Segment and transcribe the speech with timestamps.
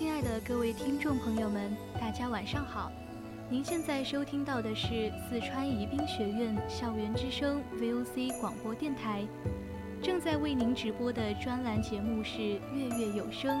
[0.00, 2.90] 亲爱的各位听众朋友们，大家晚上好！
[3.50, 9.22] 您现在收听到的是四川宜宾学院校园之声 VOC 广播电台，
[10.02, 12.38] 正在为您直播的专栏节目是
[12.72, 13.54] 《月月有声》，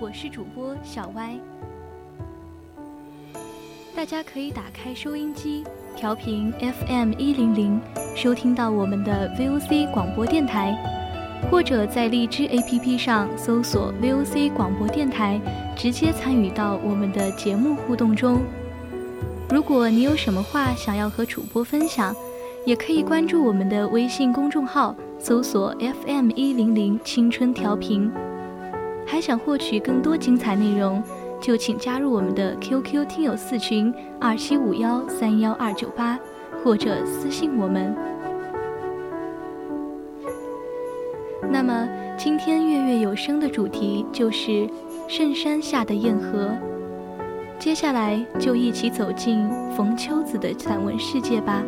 [0.00, 1.36] 我是主播小歪。
[3.92, 5.64] 大家可以打开收音机，
[5.96, 7.80] 调频 FM 一零零，
[8.14, 10.78] 收听到我们的 VOC 广播电台。
[11.50, 15.40] 或者在荔枝 APP 上搜索 VOC 广播电台，
[15.82, 18.40] 直接参与到我们的节目互动中。
[19.50, 22.14] 如果你有什么话想要和主播分享，
[22.64, 28.08] 也可以关注我们的微信公众号，搜索 FM 一零零青春调频。
[29.04, 31.02] 还想获取更多精彩内容，
[31.40, 36.16] 就请加入我们的 QQ 听友四群二七五幺三幺二九八，
[36.62, 37.92] 或者私信我们。
[41.50, 44.70] 那么，今天月月有声的主题就是
[45.14, 46.56] 圣山下的堰河。
[47.58, 49.46] 接下来就一起走进
[49.76, 51.62] 冯秋子的散文世界吧。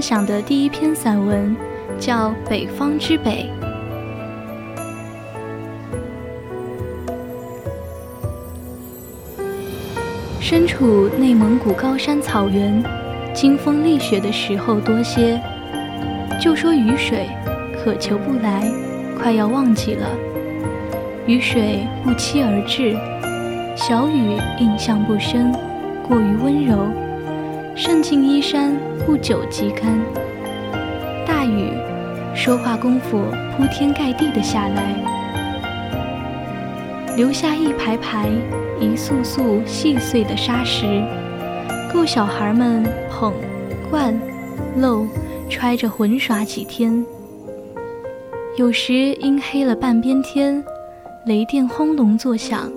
[0.00, 1.54] 分享的第一篇散文
[1.98, 3.50] 叫《北方之北》。
[10.40, 12.82] 身处内蒙古高山草原，
[13.34, 15.38] 经风历雪的时候多些。
[16.40, 17.28] 就说雨水，
[17.76, 18.72] 渴求不来，
[19.18, 20.06] 快要忘记了。
[21.26, 22.96] 雨水不期而至，
[23.76, 25.52] 小雨印象不深，
[26.08, 26.88] 过于温柔。
[27.82, 28.76] 渗进衣衫，
[29.06, 29.98] 不久即干。
[31.26, 31.72] 大雨，
[32.34, 33.22] 说话功夫
[33.56, 34.94] 铺天盖地的下来，
[37.16, 38.28] 留下一排排、
[38.78, 41.02] 一束束细碎的沙石，
[41.90, 43.32] 够小孩们捧、
[43.90, 44.14] 灌、
[44.76, 45.06] 漏、
[45.48, 47.02] 揣着混耍几天。
[48.58, 50.62] 有时阴黑了半边天，
[51.24, 52.70] 雷电轰隆作响。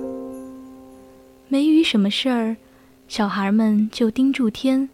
[1.50, 2.56] 没雨什么事儿，
[3.10, 4.88] 小孩们就盯住天。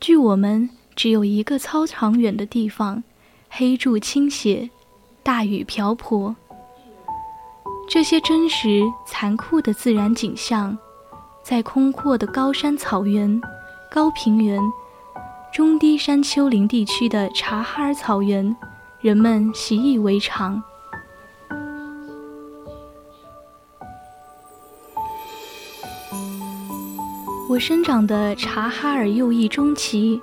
[0.00, 3.02] 距我们只有一个操场远的地方，
[3.48, 4.70] 黑柱倾斜，
[5.22, 6.34] 大雨瓢泼。
[7.88, 10.76] 这些真实残酷的自然景象，
[11.42, 13.40] 在空阔的高山草原、
[13.90, 14.60] 高平原、
[15.52, 18.54] 中低山丘陵地区的察哈尔草原，
[19.00, 20.62] 人们习以为常。
[27.58, 30.20] 生长的察哈尔右翼中旗，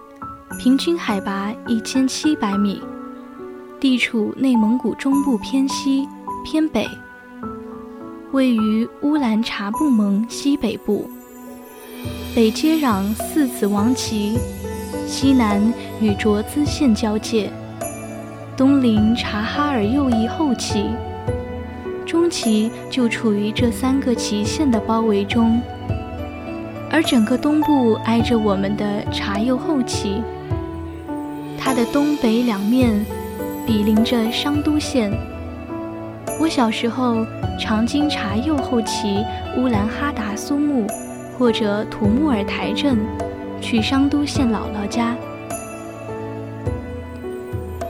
[0.57, 2.81] 平均海拔一千七百米，
[3.79, 6.07] 地处内蒙古中部偏西
[6.45, 6.87] 偏北，
[8.31, 11.09] 位于乌兰察布盟西北部。
[12.33, 14.37] 北接壤四子王旗，
[15.05, 17.51] 西南与卓资县交界，
[18.55, 20.85] 东临察哈尔右翼后旗，
[22.05, 25.61] 中旗就处于这三个旗县的包围中，
[26.95, 30.23] 而整个东部挨着我们的察右后旗，
[31.59, 33.05] 它的东北两面
[33.67, 35.11] 比邻着商都县。
[36.39, 37.25] 我小时候
[37.59, 39.21] 常经察右后旗
[39.57, 40.87] 乌兰哈达苏木
[41.37, 42.97] 或者土木尔台镇，
[43.59, 45.17] 去商都县姥姥家。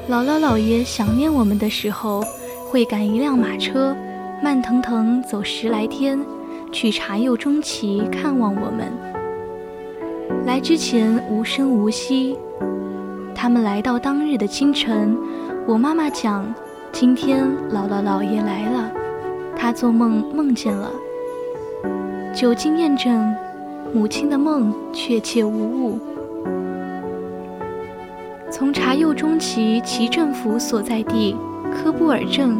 [0.09, 2.23] 姥姥姥爷想念我们的时候，
[2.71, 3.95] 会赶一辆马车，
[4.41, 6.19] 慢腾腾走十来天，
[6.75, 8.91] 去察右中旗看望我们。
[10.45, 12.37] 来之前无声无息。
[13.33, 15.17] 他们来到当日的清晨，
[15.65, 16.45] 我妈妈讲。
[16.91, 18.91] 今天姥姥姥爷来了，
[19.55, 20.91] 他做梦梦见了。
[22.33, 23.33] 久经验证，
[23.93, 25.97] 母亲的梦确切无误。
[28.51, 31.37] 从察右中旗旗政府所在地
[31.73, 32.57] 科布尔镇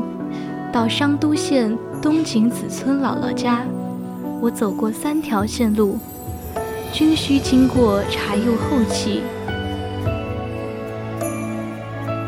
[0.72, 3.66] 到商都县东井子村姥姥家，
[4.42, 5.98] 我走过三条线路，
[6.92, 9.22] 均需经过察右后旗。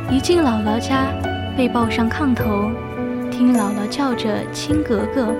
[0.09, 1.13] 一进姥姥家。
[1.57, 2.69] 被抱上炕头，
[3.31, 5.33] 听姥姥叫着“亲格格”。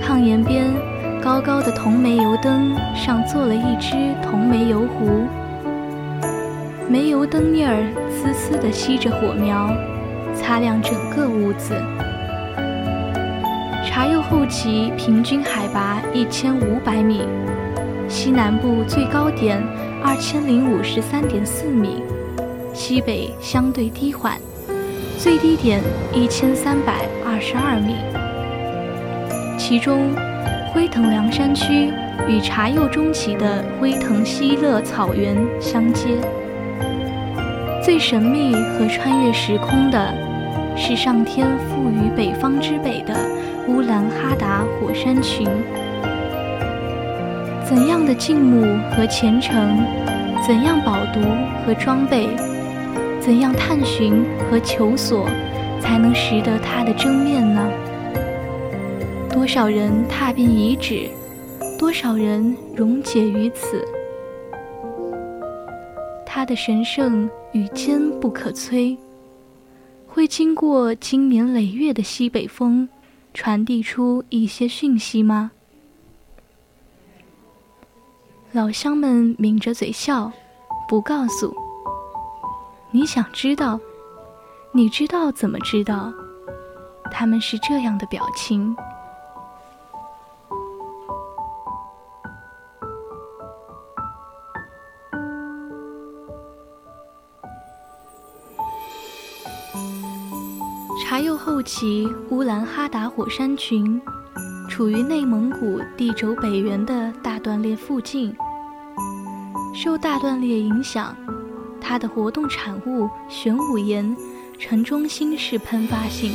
[0.00, 0.72] 炕沿边
[1.20, 5.26] 高高的铜煤油灯上坐了一只铜煤油壶，
[6.88, 9.74] 煤油灯叶儿丝丝地吸着火苗，
[10.36, 11.74] 擦亮整个屋子。
[13.94, 17.26] 茶右后旗平均海拔一千五百米，
[18.08, 19.62] 西南部最高点
[20.02, 22.02] 二千零五十三点四米，
[22.72, 24.40] 西北相对低缓。
[25.18, 25.78] 最低点
[26.10, 27.96] 一千三百二十二米，
[29.58, 30.10] 其中
[30.72, 31.92] 辉腾梁山区
[32.26, 36.16] 与茶右中旗的辉腾锡勒草原相接。
[37.84, 40.14] 最神秘和穿越时空的，
[40.76, 43.14] 是上天赋予北方之北的
[43.68, 45.46] 乌兰哈达火山群。
[47.64, 49.78] 怎样的敬慕和虔诚，
[50.46, 51.20] 怎样饱读
[51.64, 52.28] 和装备？
[53.20, 55.26] 怎样探寻和求索，
[55.80, 57.62] 才能识得它的真面呢？
[59.30, 61.08] 多少人踏遍遗址，
[61.78, 63.82] 多少人溶解于此。
[66.26, 68.96] 它的神圣与坚不可摧，
[70.14, 72.86] 会经过经年累月的西北风，
[73.32, 75.50] 传递出一些讯息吗？
[78.52, 80.30] 老乡们抿着嘴笑，
[80.86, 81.56] 不告诉。
[82.90, 83.80] 你想知道？
[84.72, 86.12] 你知道怎么知道？
[87.10, 88.76] 他们是这样的表情。
[101.62, 104.00] 其乌兰哈达火山群，
[104.68, 108.34] 处于内蒙古地轴北缘的大断裂附近，
[109.74, 111.16] 受大断裂影响。
[111.80, 114.16] 它的活动产物玄武岩
[114.58, 116.32] 呈中心式喷发性，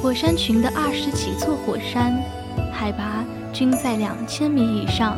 [0.00, 2.14] 火山群的二十几座火山，
[2.72, 5.16] 海拔均在两千米以上，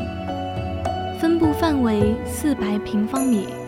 [1.21, 3.60] 分布范围四百平方米。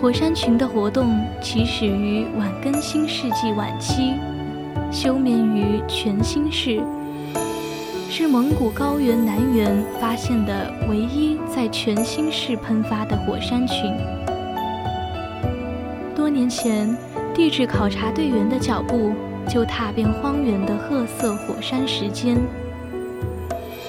[0.00, 4.12] 火山群的活动起始于晚更新世纪晚期，
[4.92, 6.82] 休眠于全新世。
[8.10, 13.96] 是蒙古高原南缘发现的唯一在全新世喷发的火山群。
[16.14, 16.94] 多年前，
[17.34, 19.12] 地质考察队员的脚步
[19.48, 22.36] 就踏遍荒原的褐色火山石间，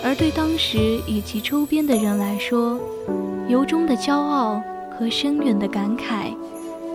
[0.03, 2.79] 而对当时以及周边的人来说，
[3.49, 4.63] 由衷的骄傲
[4.98, 6.36] 和深远的感慨，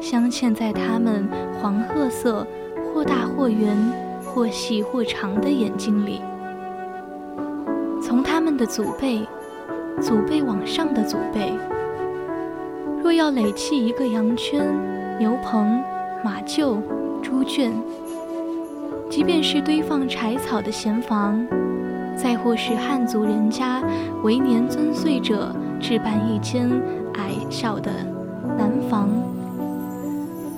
[0.01, 1.29] 镶嵌在他们
[1.61, 2.45] 黄褐色、
[2.93, 3.77] 或大或圆、
[4.25, 6.21] 或细或长的眼睛里。
[8.03, 9.21] 从他们的祖辈、
[10.01, 11.53] 祖辈往上的祖辈，
[13.01, 14.67] 若要垒砌一个羊圈、
[15.19, 15.81] 牛棚、
[16.25, 16.83] 马厩、
[17.23, 17.73] 猪圈，
[19.09, 21.47] 即便是堆放柴草的闲房，
[22.17, 23.81] 再或是汉族人家
[24.25, 26.69] 为年尊岁者置办一间
[27.53, 27.93] 小的
[28.57, 29.11] 南房，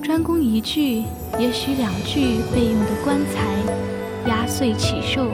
[0.00, 1.02] 专供一具，
[1.40, 5.26] 也许两具备用的棺材，压碎起寿。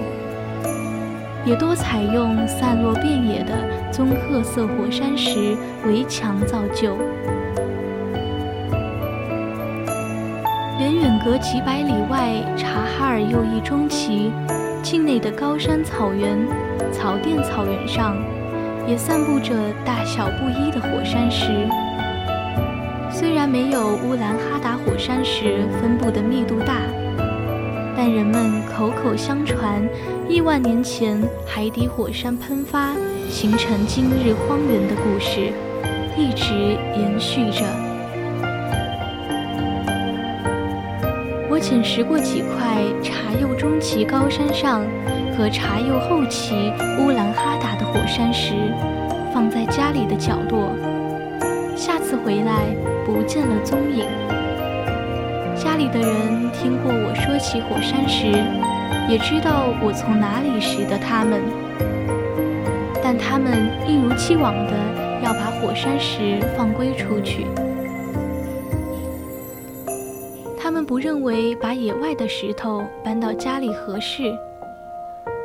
[1.44, 3.52] 也多采用散落遍野的
[3.92, 5.54] 棕褐色火山石
[5.86, 6.96] 围墙造就，
[10.78, 14.32] 连远隔几百里外察哈尔右翼中旗
[14.82, 16.38] 境内的高山草原、
[16.90, 18.16] 草甸草原上，
[18.86, 21.68] 也散布着大小不一的火山石。
[23.10, 26.80] 虽然没有乌兰哈达火山石分布的密度大，
[27.96, 29.82] 但人们口口相传，
[30.28, 32.94] 亿万年前海底火山喷发，
[33.28, 35.52] 形成今日荒原的故事，
[36.16, 36.54] 一直
[36.96, 37.64] 延续着。
[41.50, 44.82] 我捡拾过几块茶釉中期高山上
[45.40, 48.52] 和察右后旗乌兰哈达的火山石，
[49.32, 50.68] 放在家里的角落。
[51.74, 52.76] 下次回来。
[53.06, 54.04] 不见了踪影。
[55.56, 58.26] 家里的人听过我说起火山石，
[59.08, 61.40] 也知道我从哪里拾的它们，
[63.02, 64.72] 但他们一如既往的
[65.24, 67.46] 要把火山石放归出去。
[70.56, 74.32] 他们不认为把野外的石头搬到家里合适，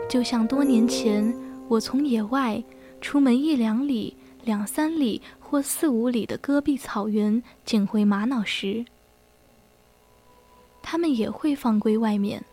[0.10, 1.34] 就像多年前
[1.68, 2.64] 我从野外
[3.02, 5.22] 出门一两里、两三里。
[5.48, 8.84] 或四五里的戈壁草原捡回玛瑙时，
[10.82, 12.44] 他们也会放归外面。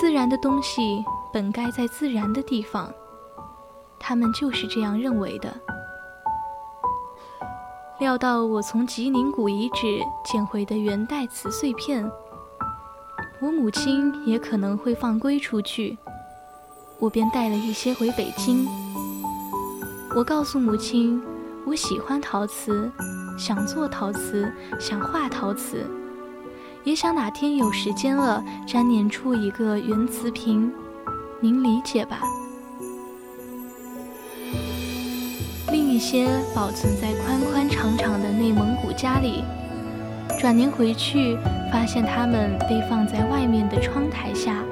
[0.00, 2.90] 自然的东西本该在自然的地方，
[4.00, 5.54] 他们就是这样认为的。
[8.00, 12.10] 料到我从吉宁古遗址捡回的元代瓷碎片，
[13.40, 15.96] 我母亲也可能会放归出去，
[16.98, 18.66] 我便带了一些回北京。
[20.16, 21.22] 我告诉母亲，
[21.64, 22.90] 我喜欢陶瓷，
[23.38, 25.86] 想做陶瓷，想画陶瓷，
[26.82, 30.72] 也想哪天有时间了粘粘出一个原瓷瓶，
[31.40, 32.22] 您理解吧。
[35.70, 36.26] 另一些
[36.56, 39.44] 保存在宽宽敞敞的内蒙古家里，
[40.38, 41.36] 转年回去
[41.72, 44.62] 发现它们被放在外面的窗台下，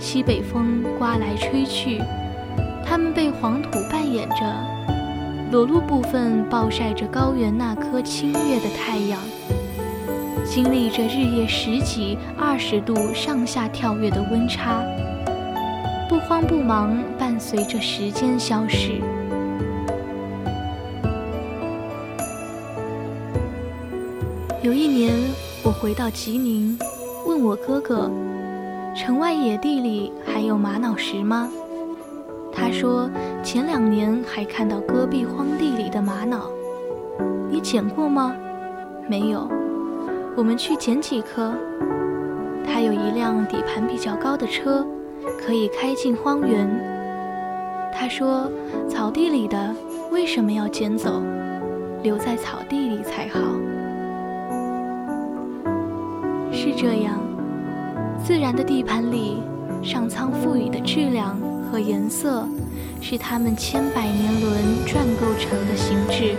[0.00, 2.02] 西北风刮来吹去。
[2.84, 4.36] 它们被黄土扮演着，
[5.52, 9.20] 裸露部分暴晒着高原那颗清月的太阳，
[10.44, 14.82] 经历着日夜十几、二十度上下跳跃的温差，
[16.08, 19.00] 不慌不忙，伴随着时间消逝。
[24.60, 25.14] 有一年，
[25.62, 26.76] 我回到吉宁，
[27.24, 28.10] 问我哥哥
[28.92, 31.48] ：“城外野地里还有玛瑙石吗？”
[32.52, 33.08] 他说
[33.40, 36.50] ：“前两年还看到戈壁荒地里的玛瑙，
[37.48, 38.34] 你捡过吗？
[39.08, 39.48] 没有。
[40.36, 41.54] 我们去捡几颗。
[42.66, 44.84] 他有一辆底盘比较高的车，
[45.40, 46.68] 可以开进荒原。
[47.94, 48.50] 他说：
[48.88, 49.72] 草地里的
[50.10, 51.22] 为什么要捡走？
[52.02, 53.38] 留在草地里才好。
[56.60, 57.20] 是这样，
[58.24, 59.40] 自然的地盘里，
[59.80, 61.38] 上苍赋予的质量。”
[61.70, 62.48] 和颜色
[62.98, 64.54] 是它们千百年轮
[64.86, 66.34] 转构成的形制，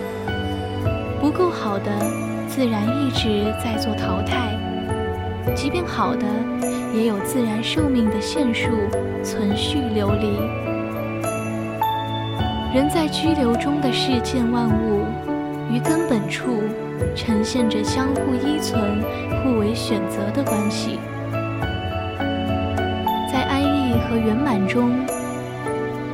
[1.22, 1.92] 不够好的，
[2.48, 4.58] 自然一直在做淘汰；
[5.56, 6.26] 即便好的，
[6.96, 8.72] 也有自然寿命的限数，
[9.24, 10.36] 存续流离。
[12.74, 15.06] 人在居留中的世间万物，
[15.72, 16.60] 于根本处
[17.16, 19.02] 呈现着相互依存、
[19.44, 21.00] 互为选择的关系，
[23.32, 25.06] 在安逸和圆满中。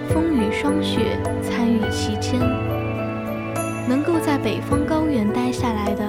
[0.09, 2.39] 风雨霜雪参与其间，
[3.89, 6.05] 能够在北方高原待下来的，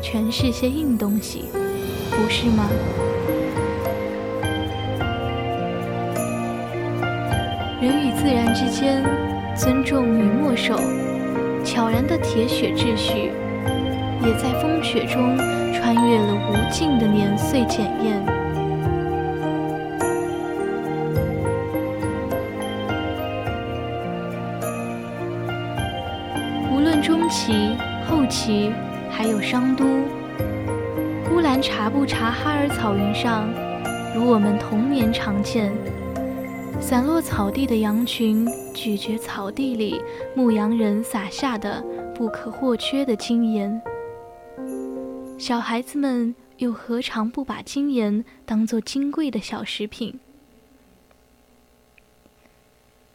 [0.00, 1.46] 全是些硬东西，
[2.10, 2.68] 不是吗？
[7.82, 9.04] 人与自然之间，
[9.54, 10.76] 尊重与默守，
[11.62, 13.32] 悄然的铁血秩序，
[14.24, 15.36] 也在风雪中
[15.72, 18.22] 穿越了无尽的年岁检验。
[27.34, 27.74] 其
[28.06, 28.70] 后期
[29.10, 29.84] 还有商都
[31.32, 33.48] 乌兰察布察哈尔草原上，
[34.14, 35.72] 如我们童年常见，
[36.78, 40.02] 散落草地的羊群咀嚼草地里
[40.34, 41.82] 牧羊人撒下的
[42.14, 43.80] 不可或缺的精盐。
[45.42, 50.20] 小孩子们又何尝不把精盐当做金贵的小食品？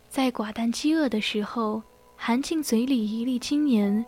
[0.09, 1.81] 在寡淡饥饿的时候。
[2.19, 4.03] 含进嘴里一粒精盐，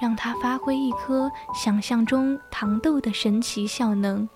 [0.00, 4.26] 让它发挥一颗想象中糖豆的神奇效能，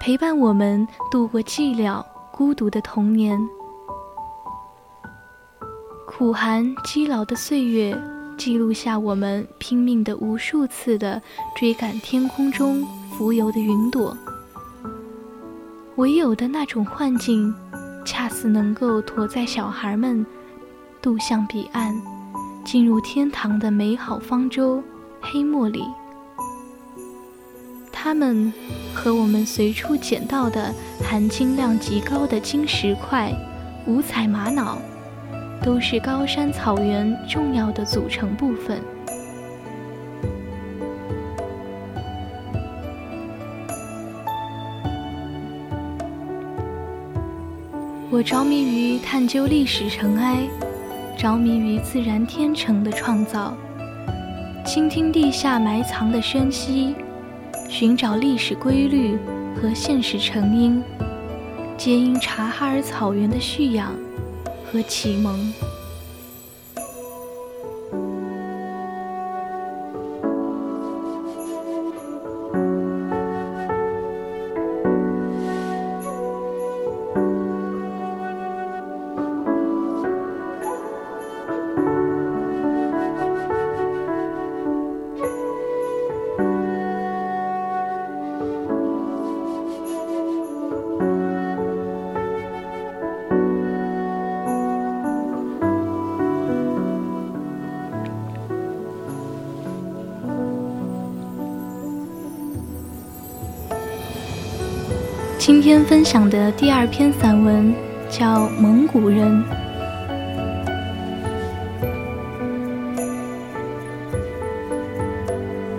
[0.00, 3.36] 陪伴我们度过寂寥孤独的童年。
[6.06, 7.92] 苦寒积劳的岁月，
[8.36, 11.20] 记录下我们拼命的无数次的
[11.56, 14.16] 追赶天空中浮游的云朵。
[15.96, 17.54] 唯有的那种幻境。
[18.06, 20.24] 恰似能够驮载小孩们
[21.02, 21.92] 渡向彼岸，
[22.64, 24.80] 进入天堂的美好方舟
[25.20, 25.82] 黑墨里。
[27.90, 28.52] 它们
[28.94, 33.32] 和我们随处捡到的含金量极高的金石块、
[33.88, 34.80] 五彩玛瑙，
[35.66, 38.80] 都是高山草原重要的组成部分。
[48.08, 50.46] 我着迷于探究历史尘埃，
[51.18, 53.52] 着迷于自然天成的创造，
[54.64, 56.94] 倾听地下埋藏的声息。
[57.68, 59.18] 寻找历史规律
[59.56, 60.80] 和现实成因，
[61.76, 63.92] 皆因察哈尔草原的蓄养
[64.76, 65.65] 和启蒙。
[105.46, 107.72] 今天分享的第二篇散文
[108.10, 109.44] 叫《蒙古人》。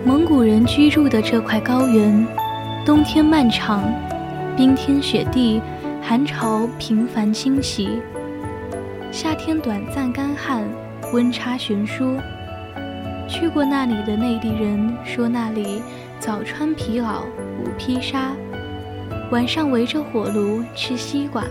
[0.06, 2.26] 蒙古人居住的这块高原，
[2.86, 3.84] 冬天漫长，
[4.56, 5.62] 冰天雪地，
[6.02, 8.02] 寒潮频繁侵袭；
[9.12, 10.64] 夏天短暂干旱，
[11.12, 12.16] 温差悬殊。
[13.28, 15.82] 去过那里的内地人说，那里
[16.22, 17.24] 早穿皮袄，
[17.62, 18.32] 午披纱。
[19.30, 21.44] 晚上围着火炉吃西瓜。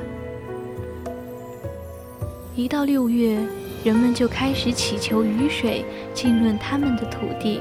[2.54, 3.38] 一到六月，
[3.84, 7.60] 人们就开始祈求雨水浸润他们的土地，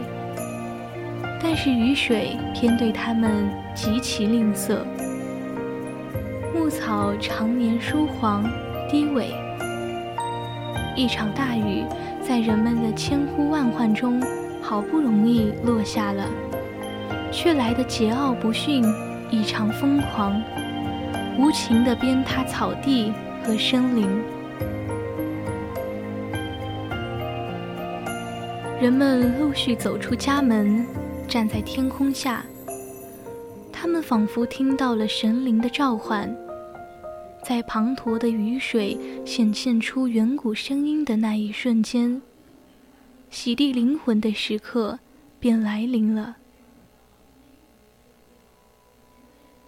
[1.43, 4.77] 但是雨水偏对他们极其吝啬。
[6.53, 8.49] 牧草常年疏黄
[8.89, 9.25] 低萎，
[10.95, 11.83] 一场大雨
[12.21, 14.23] 在人们的千呼万唤中
[14.61, 16.25] 好不容易落下了，
[17.33, 18.81] 却来得桀骜不驯。
[19.31, 20.41] 异常疯狂，
[21.37, 23.11] 无情地鞭挞草地
[23.43, 24.07] 和森林。
[28.79, 30.85] 人们陆续走出家门，
[31.27, 32.45] 站在天空下。
[33.71, 36.33] 他们仿佛听到了神灵的召唤，
[37.43, 42.21] 在滂沱的雨水显现出远古声音的那一瞬间，
[43.29, 44.99] 洗涤灵魂的时刻
[45.39, 46.37] 便来临了。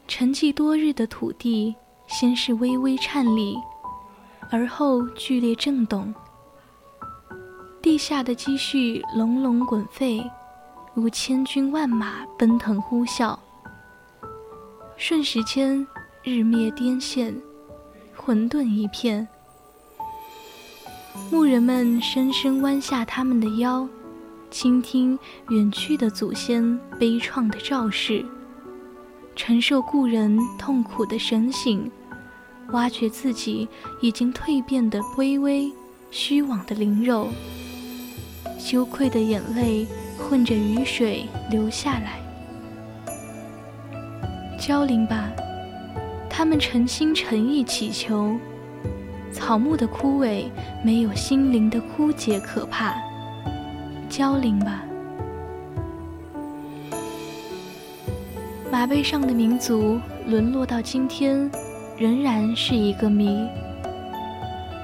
[0.07, 1.75] 沉寂多日的土地，
[2.07, 3.57] 先是微微颤栗，
[4.49, 6.13] 而后剧烈震动。
[7.81, 10.23] 地下的积蓄隆隆滚沸，
[10.93, 13.37] 如千军万马奔腾呼啸。
[14.95, 15.85] 瞬时间，
[16.23, 17.35] 日灭颠现，
[18.15, 19.27] 混沌一片。
[21.29, 23.87] 牧人们深深弯下他们的腰，
[24.49, 28.25] 倾听远去的祖先悲怆的昭示。
[29.37, 31.89] 承受故人痛苦的神醒，
[32.71, 33.69] 挖掘自己
[34.01, 35.71] 已经蜕变的卑微、
[36.09, 37.29] 虚妄的灵肉，
[38.57, 39.85] 羞愧的眼泪
[40.17, 42.19] 混着雨水流下来。
[44.59, 45.31] 凋零吧，
[46.27, 48.35] 他们诚心诚意祈求。
[49.31, 50.45] 草木的枯萎
[50.83, 52.95] 没有心灵的枯竭可怕。
[54.09, 54.83] 凋零吧。
[58.77, 61.49] 马背上的民族沦落到今天，
[61.97, 63.43] 仍然是一个谜。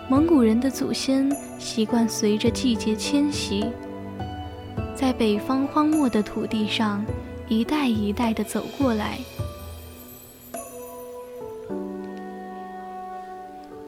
[0.09, 3.63] 蒙古人的祖先习惯随着季节迁徙，
[4.95, 7.05] 在北方荒漠的土地上
[7.47, 9.19] 一代一代的走过来。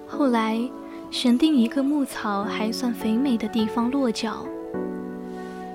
[0.06, 0.62] 后来，
[1.10, 4.46] 选定一个牧草还算肥美的地方落脚，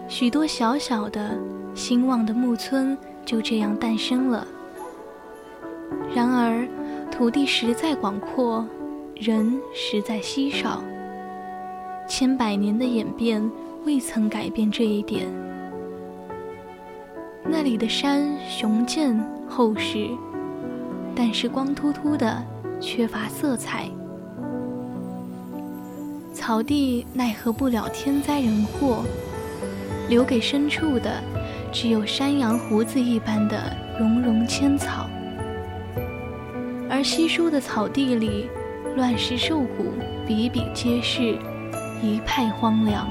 [0.07, 1.37] 许多小小的、
[1.75, 2.97] 兴旺的牧村。
[3.25, 4.47] 就这样诞生了。
[6.15, 6.67] 然而，
[7.11, 8.67] 土地实在广阔，
[9.15, 10.83] 人实在稀少。
[12.09, 13.49] 千百年的演变
[13.85, 15.29] 未曾改变这一点。
[17.45, 20.09] 那里的山雄健厚实，
[21.15, 22.45] 但是光秃秃的，
[22.81, 23.89] 缺乏色彩。
[26.33, 29.05] 草地奈何不了天灾人祸，
[30.09, 31.23] 留给深处的。
[31.73, 35.09] 只有山羊胡子一般的茸茸千草，
[36.89, 38.49] 而稀疏的草地里，
[38.97, 39.93] 乱石兽骨
[40.27, 41.39] 比比皆是，
[42.03, 43.09] 一派荒凉。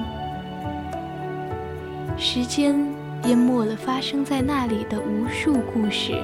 [2.17, 2.75] 时间
[3.23, 6.21] 淹没了发生在那里的无数故事，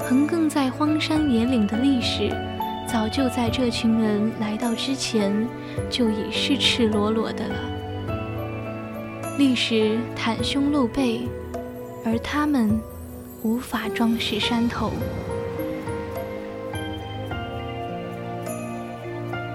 [0.00, 2.30] 横亘在荒山野岭的历史，
[2.84, 5.32] 早就在这群人来到之前
[5.88, 7.54] 就已是赤裸裸的了。
[9.36, 11.22] 历史袒胸露背，
[12.04, 12.70] 而他们
[13.42, 14.92] 无法装饰山头。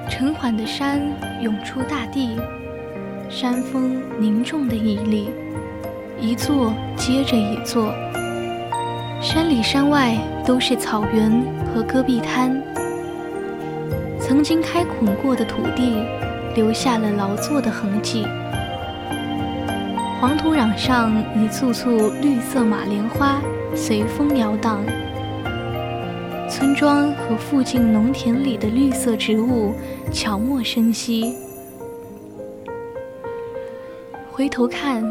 [0.10, 1.02] 沉缓的山
[1.42, 2.38] 涌出大地，
[3.30, 5.30] 山峰凝重的屹立，
[6.20, 7.94] 一座接着一座。
[9.22, 11.32] 山里山外都是草原
[11.74, 12.62] 和戈壁滩，
[14.20, 16.04] 曾经开垦过的土地
[16.54, 18.26] 留下了劳作的痕迹。
[20.20, 23.42] 黄土壤上一簇簇绿色马莲花
[23.74, 24.86] 随风摇荡。
[26.50, 29.74] 村庄和附近农田里的绿色植物
[30.12, 31.34] 悄没生息。
[34.30, 35.02] 回头看，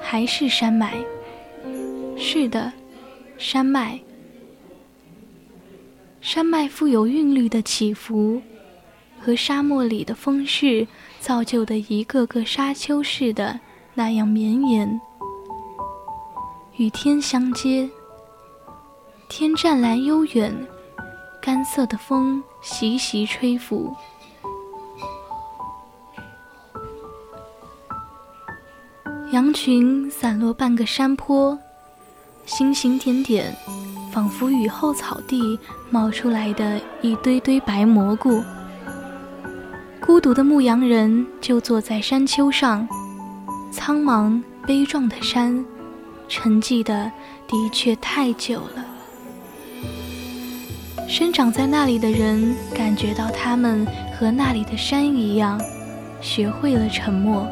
[0.00, 0.94] 还是山脉。
[2.18, 2.72] 是的，
[3.38, 4.00] 山脉。
[6.20, 8.42] 山脉富有韵律的起伏，
[9.20, 10.88] 和沙漠里的风势
[11.20, 13.60] 造就的一个个沙丘似的
[13.94, 15.00] 那样绵延，
[16.76, 17.88] 与天相接。
[19.28, 20.54] 天湛蓝悠远。
[21.42, 23.96] 干涩的风习习吹拂，
[29.32, 31.58] 羊群散落半个山坡，
[32.44, 33.56] 星星点点，
[34.12, 38.44] 仿佛雨后草地冒出来的一堆堆白蘑菇。
[39.98, 42.86] 孤独的牧羊人就坐在山丘上，
[43.70, 45.64] 苍茫悲壮的山，
[46.28, 47.10] 沉寂的
[47.46, 48.84] 的确太久了。
[51.08, 53.86] 生长在那里的人感觉到，他们
[54.18, 55.60] 和那里的山一样，
[56.20, 57.46] 学会了沉默。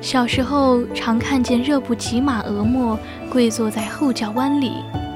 [0.00, 2.98] 小时候常看见热布吉马俄莫
[3.30, 4.72] 跪坐在后脚弯里，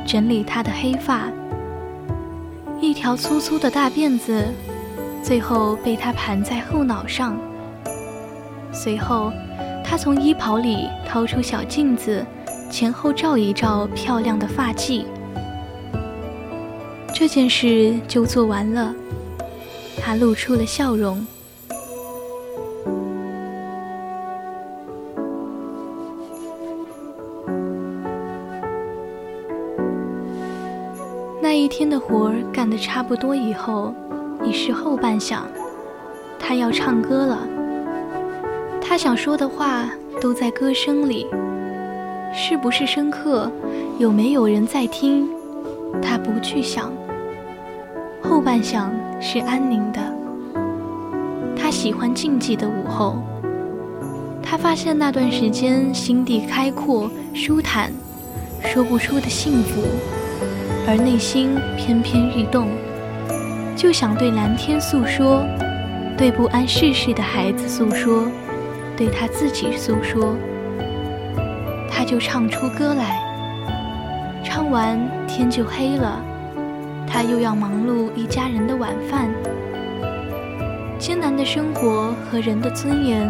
[0.06, 1.28] 整理他的黑发。
[2.80, 4.44] 一条粗粗的大辫子，
[5.22, 7.36] 最后被他盘在后脑上。
[8.72, 9.32] 随后，
[9.84, 12.24] 他从衣袍里掏出小镜子。
[12.70, 15.04] 前后照一照漂亮的发髻，
[17.12, 18.94] 这件事就做完了。
[20.00, 21.26] 他露出了笑容。
[31.42, 33.92] 那一天的活儿干得差不多以后，
[34.42, 35.40] 已是后半晌，
[36.38, 37.38] 他要唱歌了。
[38.80, 39.88] 他想说的话
[40.20, 41.26] 都在歌声里。
[42.32, 43.50] 是不是深刻？
[43.98, 45.28] 有没有人在听？
[46.00, 46.92] 他不去想。
[48.22, 48.88] 后半晌
[49.20, 50.00] 是安宁的。
[51.56, 53.16] 他喜欢静寂的午后。
[54.42, 57.92] 他发现那段时间心地开阔、舒坦，
[58.62, 59.80] 说不出的幸福，
[60.88, 62.68] 而内心偏偏欲动，
[63.80, 65.42] 就想对蓝天诉说，
[66.14, 68.26] 对不谙世事的孩子诉说，
[68.94, 70.36] 对他自己诉说。
[71.90, 73.18] 他就唱出歌来，
[74.44, 76.22] 唱完天就黑了，
[77.06, 79.30] 他又要忙碌一家人的晚饭。
[80.98, 83.26] 艰难的生活和人的尊严，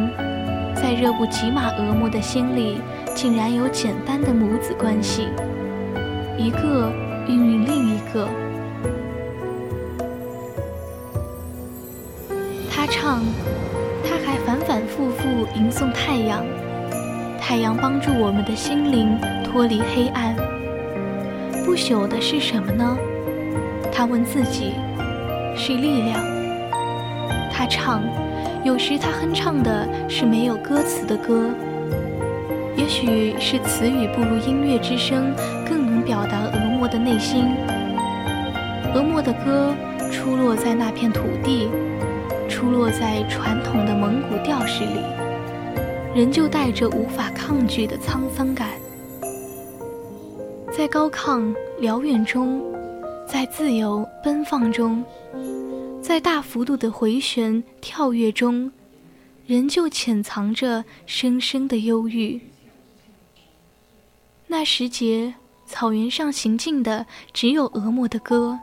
[0.74, 2.80] 在热布吉马俄莫的心里，
[3.14, 5.28] 竟然有简单的母子关系，
[6.36, 6.92] 一个
[7.28, 8.26] 孕育另一个。
[12.90, 13.22] 唱，
[14.05, 16.44] 他还反反复复吟诵太阳。
[17.40, 20.35] 太阳帮助我们的心灵脱离黑暗。
[21.64, 22.98] 不朽的是什么呢？
[23.92, 24.74] 他问自己。
[25.57, 26.20] 是力量。
[27.53, 28.03] 他唱，
[28.64, 31.50] 有时他哼唱的是没有歌词的歌。
[32.76, 35.35] 也许是词语不如音乐之声
[35.68, 37.46] 更能表达俄莫的内心。
[38.94, 39.74] 俄莫的歌
[40.11, 41.68] 出落在那片土地，
[42.60, 45.00] 出落在传统的蒙古调式里。
[46.14, 48.68] 仍旧带着无法抗拒的沧桑感，
[50.70, 52.62] 在高亢辽远中，
[53.26, 55.02] 在自由奔放中，
[56.02, 58.70] 在大幅度的回旋跳跃中，
[59.46, 62.38] 仍旧潜藏着深深的忧郁。
[64.48, 65.32] 那时节，
[65.64, 68.58] 草原上行进的只有俄莫的歌，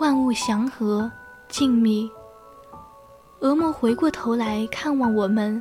[0.00, 1.08] 万物祥和
[1.48, 2.10] 静谧。
[3.40, 5.60] 俄莫回过头来看望我们。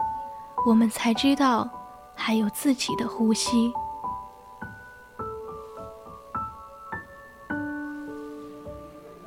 [0.65, 1.69] 我们才知道，
[2.15, 3.71] 还有自己的呼吸。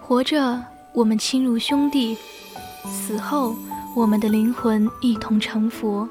[0.00, 0.60] 活着，
[0.92, 2.16] 我们亲如兄弟；
[2.90, 3.54] 死后，
[3.94, 6.08] 我们的灵魂一同成佛。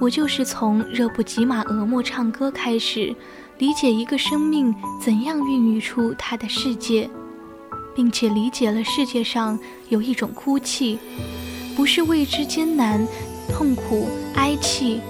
[0.00, 3.16] 我就是从热布吉玛俄莫唱歌开始，
[3.56, 7.08] 理解一个生命怎样孕育出它的世界，
[7.98, 9.58] 并且理解了世界上
[9.88, 11.00] 有一种哭泣，
[11.74, 13.04] 不是为之艰难、
[13.48, 15.00] 痛苦、哀泣，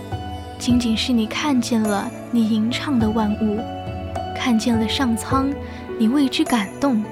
[0.59, 3.59] 仅仅是你看见了你吟唱的万物，
[4.35, 5.53] 看见了上苍，
[5.99, 7.05] 你为之感动。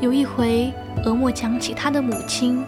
[0.00, 0.72] 有一回，
[1.04, 2.64] 俄莫讲起他的母亲。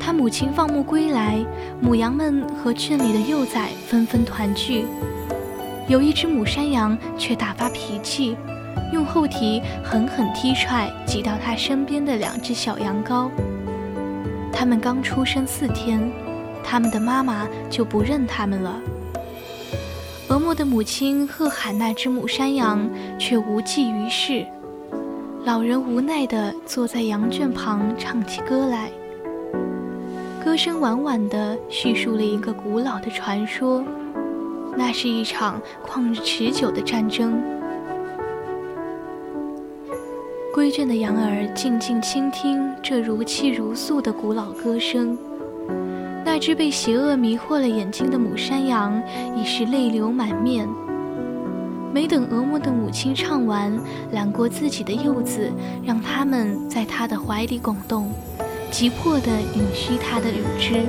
[0.00, 1.38] 他母亲放牧归来，
[1.80, 4.84] 母羊们和圈里的幼崽纷纷团聚。
[5.86, 8.36] 有一只母山羊却大发脾气，
[8.92, 13.28] 用后蹄狠狠踢踹挤到他身边的两只小羊羔。
[14.52, 16.00] 他们刚出生四天，
[16.64, 18.80] 他们的妈妈就不认他们了。
[20.28, 22.88] 俄莫的母亲喝喊那只母山羊，
[23.18, 24.44] 却无济于事。
[25.44, 28.90] 老人无奈地坐在羊圈旁，唱起歌来。
[30.44, 33.82] 歌声婉婉地叙述了一个古老的传说，
[34.76, 37.40] 那是一场旷日持久的战争。
[40.58, 45.16] 归倦的羊儿静静倾听这如泣如诉的古老歌声，
[46.24, 49.00] 那只被邪恶迷惑了眼睛的母山羊
[49.36, 50.68] 已是泪流满面。
[51.94, 53.72] 没等俄莫的母亲唱完，
[54.10, 55.48] 揽过自己的幼子，
[55.86, 58.10] 让他们在他的怀里拱动。
[58.68, 60.82] 急迫地吮吸她的乳汁，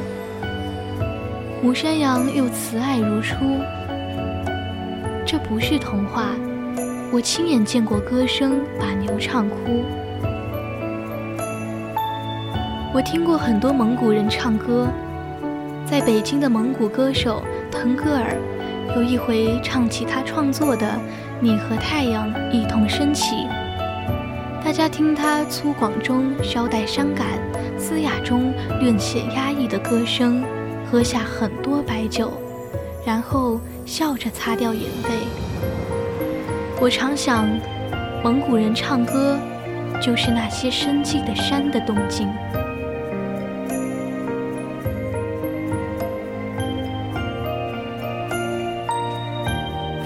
[1.62, 3.36] 母山羊又慈爱如初。
[5.28, 6.32] 这不是童话，
[7.12, 9.84] 我亲眼见过歌声把牛唱哭。
[12.94, 14.88] 我听过很多蒙古人唱歌，
[15.86, 18.38] 在北京的蒙古歌手腾格尔，
[18.96, 20.86] 有一回唱起他创作的
[21.40, 23.36] 《你和太阳一同升起》，
[24.64, 27.26] 大家听他粗犷中稍带伤感。
[27.76, 30.44] 嘶哑中略显压抑的歌声，
[30.92, 32.34] 喝下很多白酒，
[33.04, 35.49] 然后笑着擦掉眼泪。
[36.82, 37.46] 我常想，
[38.24, 39.38] 蒙古人唱歌，
[40.02, 42.30] 就是那些深寂的山的动静。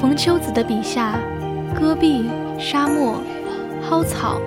[0.02, 1.14] 冯秋子的笔下，
[1.80, 3.22] 戈壁、沙漠、
[3.88, 4.42] 蒿草、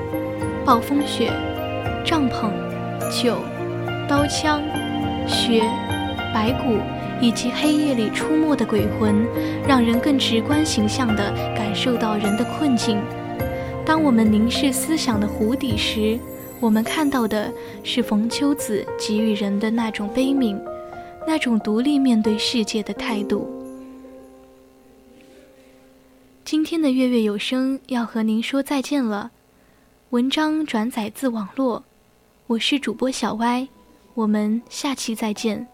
[0.64, 1.32] 暴风雪、
[2.04, 2.50] 帐篷。
[3.08, 3.36] 酒、
[4.08, 4.60] 刀枪、
[5.28, 5.62] 雪、
[6.34, 6.78] 白骨，
[7.20, 9.26] 以及黑夜里出没的鬼魂，
[9.66, 13.00] 让人更直观形象地感受到人的困境。
[13.84, 16.18] 当我们凝视思想的湖底时，
[16.60, 17.52] 我们看到的
[17.84, 20.58] 是冯秋子给予人的那种悲悯，
[21.26, 23.48] 那种独立面对世界的态度。
[26.44, 29.30] 今天的月月有声要和您说再见了，
[30.10, 31.84] 文章转载自网络。
[32.46, 33.66] 我是主播小歪，
[34.14, 35.66] 我们下期再见。